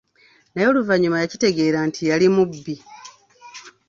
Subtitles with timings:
[0.53, 2.75] Naye oluvannyuma yakitegeera nti yali mubbi.